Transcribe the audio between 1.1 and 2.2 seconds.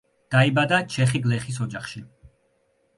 გლეხის ოჯახში.